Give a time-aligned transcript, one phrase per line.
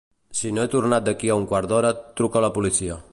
[0.37, 3.01] Si no he tornat d'aquí a un quart d'hora, truca a la policia.